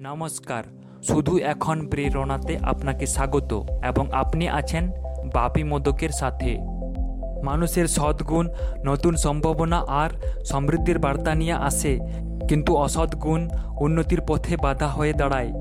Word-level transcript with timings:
নমস্কার। 0.00 0.64
শুধু 1.02 1.38
এখন 1.38 1.86
প্রেরণাতে 1.86 2.58
আপনাকে 2.62 3.06
স্বাগত 3.06 3.66
এবং 3.84 4.12
আপনি 4.12 4.48
আছেন 4.48 4.90
বাপি 5.34 5.64
মোদকের 5.64 6.08
সাথে। 6.08 6.58
মানুষের 7.44 7.86
সদ্গুণ, 7.86 8.48
নতুন 8.84 9.16
সম্ভাবনা 9.16 9.78
আর 9.78 10.10
সমৃদ্ধির 10.44 10.98
বার্তা 10.98 11.34
নিয়ে 11.34 11.52
আসে, 11.52 11.98
কিন্তু 12.48 12.76
অসৎ 12.76 13.14
গুণ 13.14 13.48
উন্নতির 13.80 14.20
পথে 14.20 14.56
বাধা 14.56 14.86
হয়ে 14.86 15.12
দাঁড়ায়। 15.12 15.52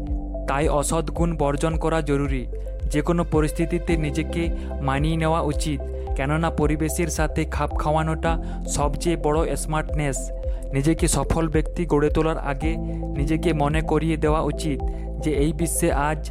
তাই 0.47 0.67
অসৎ 0.67 1.11
গুণ 1.11 1.37
বর্জন 1.37 1.77
করা 1.77 2.01
জরুরি। 2.01 2.47
যে 2.83 3.01
কোনো 3.01 3.23
পরিস্থিতিতে 3.23 3.97
নিজেকে 3.97 4.49
মানিয়ে 4.81 5.17
নেওয়া 5.17 5.41
উচিত। 5.41 5.81
কেননা 6.15 6.49
পরিবেশের 6.49 7.07
সাথে 7.07 7.45
খাপ 7.45 7.75
খাওয়ানোটা 7.75 8.43
সবচেয়ে 8.67 9.17
বড় 9.17 9.55
স্মার্টনেস 9.55 10.31
নিজেকে 10.73 11.07
সফল 11.07 11.47
ব্যক্তি 11.47 11.85
গড়ে 11.85 12.09
তোলার 12.09 12.37
আগে 12.37 12.71
নিজেকে 13.19 13.53
মনে 13.53 13.81
করিয়ে 13.81 14.17
দেওয়া 14.17 14.41
উচিত 14.41 14.79
যে 15.23 15.31
এই 15.43 15.53
বিশ্বে 15.53 15.89
আজ 16.09 16.21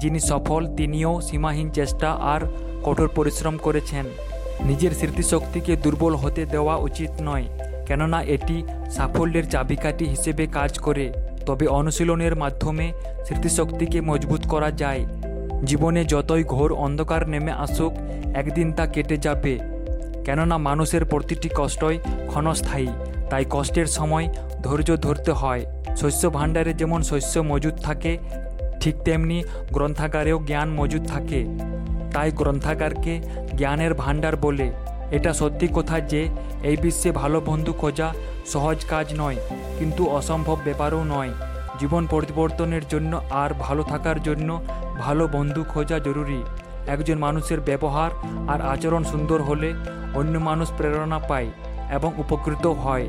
যিনি 0.00 0.20
সফল, 0.20 0.62
তিনিও 0.76 1.20
সীমাহীন 1.20 1.70
চেষ্টা 1.70 2.08
আর 2.32 2.40
কঠোর 2.84 3.08
পরিশ্রম 3.08 3.54
করেছেন। 3.56 4.04
নিজের 4.64 4.92
স্মৃতিশক্তিকে 4.94 5.76
দুর্বল 5.76 6.14
হতে 6.14 6.42
দেওয়া 6.46 6.74
উচিত 6.76 7.10
নয়, 7.20 7.46
কেননা 7.86 8.18
এটি 8.22 8.56
সাফল্যের 8.90 9.46
চাবিকাঠি 9.50 10.04
হিসেবে 10.04 10.46
কাজ 10.46 10.78
করে। 10.78 11.12
তবে 11.46 11.66
অনুশীলনের 11.66 12.36
মাধ্যমে 12.36 12.92
স্মৃতিশক্তিকে 13.26 13.98
মজবুত 14.00 14.42
করা 14.48 14.70
যায়। 14.70 15.02
জীবনে 15.64 16.04
যতই 16.04 16.44
ঘোর 16.44 16.70
অন্ধকার 16.72 17.28
নেমে 17.28 17.52
আসুক, 17.64 17.92
একদিন 18.34 18.72
তা 18.72 18.86
কেটে 18.86 19.16
যাবে। 19.16 19.54
কেননা 20.24 20.56
মানুষের 20.58 21.04
প্রতিটি 21.04 21.48
কষ্টই 21.56 21.98
ক্ষণস্থায়ী 22.28 22.88
তাই 23.30 23.44
কষ্টের 23.50 23.86
সময় 23.86 24.26
ধৈর্য 24.62 24.96
ধরতে 24.96 25.32
হয়। 25.32 25.66
শস্য 25.96 26.30
ভাণ্ডারে 26.30 26.72
যেমন 26.74 27.02
শস্য 27.02 27.40
মজুদ 27.40 27.74
থাকে, 27.82 28.18
ঠিক 28.80 28.94
তেমনি 29.04 29.44
গ্রন্থাগারেও 29.72 30.38
জ্ঞান 30.46 30.68
মজুদ 30.68 31.06
থাকে। 31.06 31.46
তাই 32.14 32.30
গ্রন্থাগারকে 32.30 33.20
জ্ঞানের 33.56 33.94
ভাণ্ডার 33.94 34.36
বলে। 34.36 34.72
এটা 35.10 35.32
সত্যি 35.32 35.68
কথা 35.74 36.00
যে, 36.00 36.28
এই 36.62 36.76
বিশ্বে 36.76 37.10
ভালো 37.12 37.40
বন্ধু 37.40 37.72
খোঁজা 37.72 38.14
সহজ 38.46 38.84
কাজ 38.84 39.06
নয়, 39.16 39.36
কিন্তু 39.78 40.06
অসম্ভব 40.06 40.56
ব্যাপারও 40.64 41.04
নয়। 41.04 41.30
জীবন 41.80 42.06
পরিবর্তনের 42.10 42.82
জন্য 42.88 43.20
আর 43.30 43.50
ভালো 43.58 43.82
থাকার 43.82 44.22
জন্য 44.22 44.62
ভালো 45.00 45.28
বন্ধু 45.32 45.64
খোঁজা 45.64 45.98
জরুরি। 45.98 46.42
একজন 46.88 47.18
মানুষের 47.18 47.60
ব্যবহার 47.60 48.10
আর 48.48 48.60
আচরণ 48.62 49.04
সুন্দর 49.04 49.42
হলে 49.42 49.74
অন্য 50.14 50.38
মানুষ 50.38 50.68
প্রেরণা 50.76 51.18
পায়। 51.18 51.50
এবং 51.92 52.12
উপকৃত 52.18 52.66
হয়। 52.66 53.08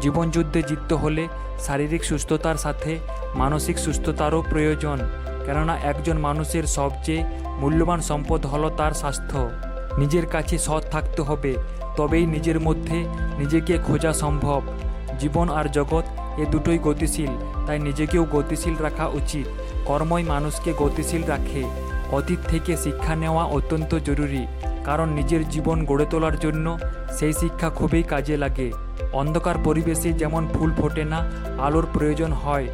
জীবনযুদ্ধে 0.00 0.62
জিততে 0.62 0.94
হলে 0.94 1.28
শারীরিক 1.58 2.04
সুস্থতার 2.04 2.56
সাথে 2.56 2.98
মানসিক 3.34 3.78
সুস্থতারও 3.78 4.44
প্রয়োজন, 4.50 4.98
কেননা 5.46 5.78
একজন 5.78 6.18
মানুষের 6.18 6.64
সবচেয়ে 6.66 7.24
মূল্যবান 7.46 8.00
সম্পদ 8.00 8.46
হলো 8.46 8.70
তার 8.70 8.92
স্বাস্থ্য। 8.92 9.50
নিজের 9.98 10.26
কাছে 10.26 10.58
সৎ 10.58 10.82
থাকতে 10.90 11.22
হবে, 11.22 11.54
তবেই 11.96 12.26
নিজের 12.26 12.60
মধ্যে 12.60 12.98
নিজেকে 13.38 13.78
খোঁজা 13.78 14.12
সম্ভব। 14.12 14.62
জীবন 15.18 15.50
আর 15.50 15.68
জগৎ 15.68 16.04
এ 16.38 16.44
দুটোই 16.50 16.78
গতিশীল, 16.78 17.30
তাই 17.66 17.78
নিজেকেও 17.78 18.24
গতিশীল 18.24 18.76
রাখা 18.80 19.06
উচিত। 19.06 19.46
কর্মই 19.86 20.22
মানুষকে 20.22 20.72
গতিশীল 20.78 21.24
রাখে। 21.24 21.64
অতীত 22.12 22.38
থেকে 22.48 22.76
শিক্ষা 22.76 23.16
নেওয়া 23.16 23.44
অত্যন্ত 23.44 23.94
জরুরি। 23.94 24.46
কারণ 24.88 25.08
নিজের 25.08 25.48
জীবন 25.48 25.84
গড়ে 25.84 26.06
তোলার 26.10 26.38
জন্য 26.38 26.78
সেই 27.18 27.32
শিক্ষা 27.32 27.70
খুবই 27.70 28.02
কাজে 28.02 28.36
লাগে। 28.36 28.72
অন্ধকার 29.12 29.54
পরিবেশে 29.64 30.12
যেমন 30.12 30.48
ফুল 30.54 30.70
ফোটে 30.74 31.04
না, 31.04 31.30
আলোর 31.62 31.86
প্রয়োজন 31.92 32.32
হয়। 32.32 32.68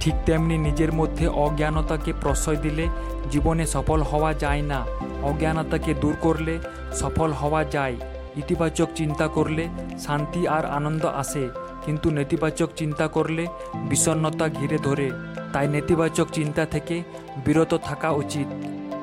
ঠিক 0.00 0.14
তেমনি 0.26 0.58
নিজের 0.58 0.92
মধ্যে 0.92 1.26
অজ্ঞানতাকে 1.26 2.12
প্রশ্রয় 2.20 2.56
দিলে 2.56 2.88
জীবনে 3.30 3.66
সফল 3.66 4.02
হওয়া 4.02 4.34
যায় 4.34 4.62
না। 4.62 4.86
অজ্ঞানতাকে 5.22 5.94
দূর 5.94 6.14
করলে 6.20 6.58
সফল 6.94 7.32
হওয়া 7.32 7.64
যায়। 7.64 7.96
ইতিবাচক 8.36 8.88
চিন্তা 8.94 9.26
করলে 9.28 9.68
শান্তি 9.98 10.48
আর 10.48 10.66
আনন্দ 10.66 11.04
আসে। 11.04 11.48
কিন্তু 11.86 12.10
নেতিবাচক 12.10 12.68
চিন্তা 12.76 13.06
করলে 13.08 13.46
বিষণ্ণতা 13.74 14.48
ঘিরে 14.48 14.78
ধরে। 14.78 15.10
তাই 15.52 15.68
নেতিবাচক 15.68 16.26
চিন্তা 16.32 16.64
থেকে 16.64 17.02
বিরত 17.46 17.78
থাকা 17.84 18.10
উচিত। 18.10 18.46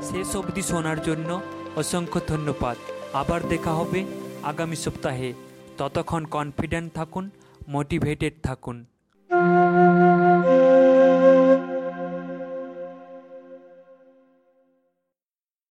শেষ 0.04 0.36
অবধি 0.36 0.62
শোনার 0.62 1.02
জন্য 1.02 1.42
অসংখ্য 1.76 2.22
ধন্যবাদ। 2.28 2.78
আবার 3.14 3.48
দেখা 3.48 3.74
হবে 3.74 4.06
আগামী 4.44 4.76
সপ্তাহে। 4.76 5.34
ততক্ষণ 5.78 6.26
কনফিডেন্ট 6.26 6.94
থাকুন 6.94 7.30
মোটিভেটেড 7.68 8.34
থাকুন। 8.44 8.86